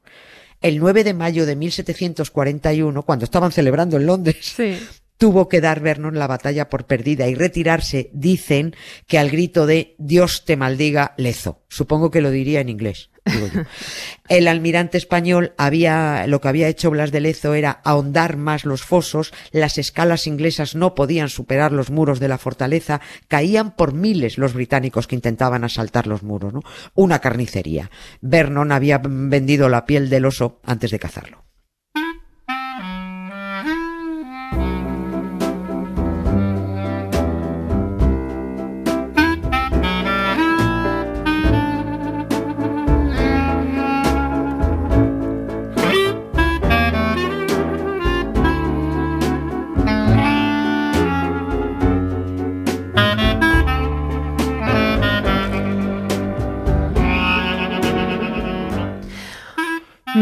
El 0.62 0.79
9 0.79 1.03
de 1.03 1.13
mayo 1.13 1.46
de 1.46 1.55
1741, 1.55 3.03
cuando 3.03 3.25
estaban 3.25 3.51
celebrando 3.51 3.98
en 3.98 4.05
Londres, 4.05 4.53
Sí. 4.55 4.79
Tuvo 5.23 5.47
que 5.47 5.61
dar 5.61 5.79
Vernon 5.79 6.19
la 6.19 6.27
batalla 6.27 6.67
por 6.67 6.85
perdida 6.85 7.29
y 7.29 7.35
retirarse, 7.35 8.09
dicen, 8.11 8.75
que 9.07 9.17
al 9.17 9.29
grito 9.29 9.65
de 9.65 9.95
Dios 9.97 10.43
te 10.43 10.57
maldiga, 10.57 11.13
Lezo. 11.15 11.63
Supongo 11.69 12.11
que 12.11 12.19
lo 12.19 12.29
diría 12.29 12.59
en 12.59 12.67
inglés. 12.67 13.09
digo 13.23 13.47
yo. 13.47 13.61
El 14.27 14.49
almirante 14.49 14.97
español 14.97 15.53
había, 15.57 16.27
lo 16.27 16.41
que 16.41 16.49
había 16.49 16.67
hecho 16.67 16.91
Blas 16.91 17.13
de 17.13 17.21
Lezo 17.21 17.53
era 17.53 17.71
ahondar 17.85 18.35
más 18.35 18.65
los 18.65 18.83
fosos, 18.83 19.33
las 19.53 19.77
escalas 19.77 20.27
inglesas 20.27 20.75
no 20.75 20.93
podían 20.93 21.29
superar 21.29 21.71
los 21.71 21.89
muros 21.89 22.19
de 22.19 22.27
la 22.27 22.37
fortaleza, 22.37 22.99
caían 23.29 23.77
por 23.77 23.93
miles 23.93 24.37
los 24.37 24.53
británicos 24.53 25.07
que 25.07 25.15
intentaban 25.15 25.63
asaltar 25.63 26.05
los 26.05 26.21
muros, 26.21 26.51
¿no? 26.51 26.63
Una 26.95 27.19
carnicería. 27.19 27.89
Vernon 28.19 28.73
había 28.73 28.99
vendido 29.01 29.69
la 29.69 29.85
piel 29.85 30.09
del 30.09 30.25
oso 30.25 30.59
antes 30.65 30.91
de 30.91 30.99
cazarlo. 30.99 31.42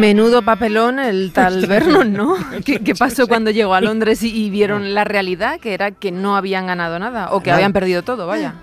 Menudo 0.01 0.41
papelón 0.41 0.99
el 0.99 1.31
tal 1.33 1.67
Vernon, 1.67 2.11
¿no? 2.11 2.35
¿Qué, 2.65 2.79
qué 2.79 2.95
pasó 2.95 3.27
cuando 3.27 3.51
llegó 3.51 3.75
a 3.75 3.81
Londres 3.81 4.23
y, 4.23 4.35
y 4.35 4.49
vieron 4.49 4.95
la 4.95 5.03
realidad, 5.03 5.59
que 5.59 5.75
era 5.75 5.91
que 5.91 6.11
no 6.11 6.35
habían 6.35 6.65
ganado 6.65 6.97
nada, 6.97 7.31
o 7.31 7.41
que 7.41 7.51
habían 7.51 7.71
perdido 7.71 8.01
todo, 8.01 8.25
vaya? 8.25 8.55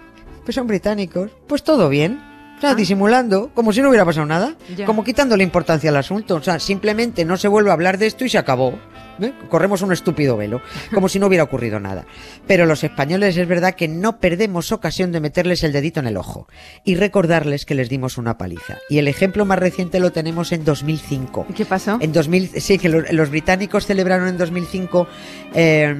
Pues 0.44 0.56
son 0.56 0.66
británicos. 0.66 1.30
Pues 1.46 1.62
todo 1.62 1.88
bien. 1.88 2.20
O 2.58 2.60
sea, 2.60 2.74
disimulando, 2.74 3.50
como 3.54 3.72
si 3.72 3.80
no 3.80 3.88
hubiera 3.88 4.04
pasado 4.04 4.26
nada. 4.26 4.56
Ya. 4.76 4.84
Como 4.84 5.04
quitándole 5.04 5.44
importancia 5.44 5.90
al 5.90 5.96
asunto. 5.96 6.34
O 6.34 6.42
sea, 6.42 6.58
simplemente 6.58 7.24
no 7.24 7.36
se 7.36 7.46
vuelve 7.46 7.70
a 7.70 7.74
hablar 7.74 7.98
de 7.98 8.08
esto 8.08 8.24
y 8.24 8.28
se 8.28 8.38
acabó. 8.38 8.76
¿Eh? 9.20 9.32
Corremos 9.48 9.82
un 9.82 9.92
estúpido 9.92 10.36
velo. 10.36 10.60
Como 10.92 11.08
si 11.08 11.18
no 11.18 11.26
hubiera 11.26 11.44
ocurrido 11.44 11.80
nada. 11.80 12.06
Pero 12.46 12.66
los 12.66 12.84
españoles 12.84 13.36
es 13.36 13.48
verdad 13.48 13.74
que 13.74 13.88
no 13.88 14.18
perdemos 14.18 14.72
ocasión 14.72 15.12
de 15.12 15.20
meterles 15.20 15.62
el 15.64 15.72
dedito 15.72 16.00
en 16.00 16.06
el 16.06 16.16
ojo. 16.16 16.48
Y 16.84 16.96
recordarles 16.96 17.64
que 17.64 17.74
les 17.74 17.88
dimos 17.88 18.18
una 18.18 18.38
paliza. 18.38 18.78
Y 18.88 18.98
el 18.98 19.08
ejemplo 19.08 19.44
más 19.44 19.58
reciente 19.58 20.00
lo 20.00 20.12
tenemos 20.12 20.52
en 20.52 20.64
2005. 20.64 21.46
¿Y 21.48 21.52
¿Qué 21.52 21.64
pasó? 21.64 21.98
En 22.00 22.12
2000, 22.12 22.60
sí, 22.60 22.78
que 22.78 22.88
los, 22.88 23.12
los 23.12 23.30
británicos 23.30 23.86
celebraron 23.86 24.28
en 24.28 24.38
2005, 24.38 25.06
eh, 25.54 25.94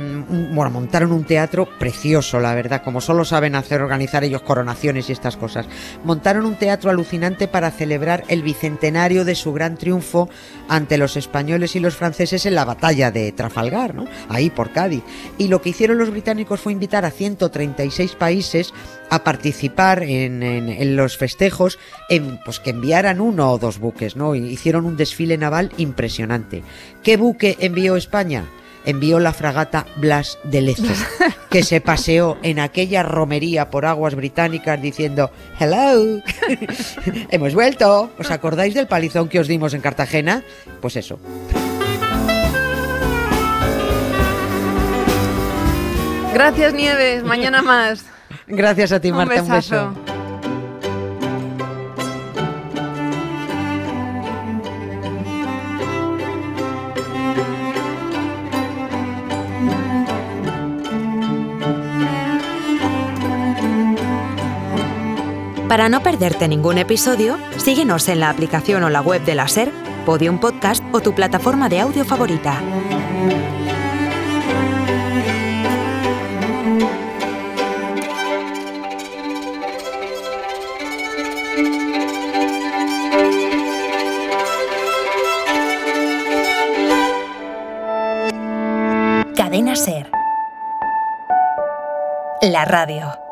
bueno, 0.53 0.71
montaron 0.71 1.13
un 1.13 1.25
teatro 1.25 1.69
precioso, 1.79 2.41
la 2.41 2.55
verdad, 2.55 2.83
como 2.83 3.01
solo 3.01 3.25
saben 3.25 3.55
hacer, 3.55 3.81
organizar 3.83 4.25
ellos 4.25 4.43
coronaciones 4.43 5.09
y 5.09 5.13
estas 5.13 5.37
cosas. 5.37 5.67
Montaron 6.05 6.47
un 6.47 6.57
teatro 6.57 6.91
alucinante 6.91 7.49
para 7.49 7.71
celebrar 7.71 8.25
el 8.29 8.43
bicentenario 8.43 9.25
de 9.25 9.35
su 9.35 9.53
gran 9.53 9.77
triunfo 9.77 10.29
ante 10.69 10.99
los 10.99 11.17
españoles 11.17 11.77
y 11.77 11.81
los 11.81 11.97
franceses 11.97 12.47
en 12.47 12.55
la 12.55 12.65
batalla 12.65 13.08
de 13.11 13.33
Trafalgar, 13.33 13.95
¿no? 13.95 14.07
Ahí 14.29 14.51
por 14.51 14.71
Cádiz. 14.73 15.03
Y 15.39 15.49
lo 15.49 15.61
que 15.63 15.71
hicieron 15.71 15.99
los 15.99 16.11
británicos 16.11 16.61
fue 16.61 16.73
invitar 16.73 17.05
a 17.05 17.11
136 17.11 18.13
países 18.17 18.73
a 19.11 19.25
participar 19.25 20.03
en, 20.03 20.43
en- 20.43 20.69
en 20.69 20.97
los 20.97 21.17
festejos, 21.17 21.79
en, 22.11 22.39
pues 22.45 22.61
que 22.61 22.71
enviaran 22.71 23.21
uno 23.21 23.51
o 23.53 23.59
dos 23.59 23.79
buques, 23.79 24.17
¿no? 24.17 24.35
Hicieron 24.35 24.85
un 24.85 24.97
desfile 24.97 25.39
naval 25.39 25.73
impresionante. 25.79 26.63
¿Qué 27.03 27.17
buque 27.17 27.57
envió 27.61 27.97
España? 27.97 28.45
Envió 28.85 29.19
la 29.19 29.33
fragata 29.35 29.87
Blas 29.97 30.39
de 30.45 30.63
Lezo, 30.63 30.85
que 31.51 31.63
se 31.63 31.81
paseó 31.83 32.39
en 32.43 32.59
aquella 32.59 33.03
romería 33.03 33.69
por 33.71 33.85
aguas 33.85 34.15
británicas 34.15 34.81
diciendo 34.81 35.31
Hello, 35.59 36.23
hemos 37.31 37.55
vuelto. 37.55 38.11
¿Os 38.19 38.31
acordáis 38.31 38.75
del 38.75 38.87
palizón 38.87 39.29
que 39.29 39.41
os 39.41 39.49
dimos 39.49 39.75
en 39.75 39.81
Cartagena? 39.83 40.43
Pues 40.81 40.97
eso. 40.97 41.19
Gracias, 46.39 46.73
Nieves. 46.73 47.25
Mañana 47.25 47.63
más. 47.63 48.05
Gracias 48.47 48.93
a 48.93 49.01
ti, 49.01 49.11
Marta. 49.11 49.43
Un, 49.43 49.49
besazo. 49.49 49.91
beso. 49.91 50.19
Para 65.69 65.89
no 65.89 66.05
perderte 66.05 66.47
ningún 66.47 66.79
episodio, 66.79 67.37
síguenos 67.57 68.09
en 68.09 68.21
la 68.21 68.31
aplicación 68.31 68.85
o 68.85 68.91
la 68.91 69.01
web 69.01 69.25
de 69.25 69.35
la 69.35 69.49
SER, 69.49 69.73
Podium 70.07 70.39
Podcast 70.39 70.85
o 70.93 71.01
tu 71.01 71.15
plataforma 71.17 71.69
de 71.69 71.81
audio 71.81 72.05
favorita. 72.05 72.63
La 92.49 92.65
radio. 92.65 93.28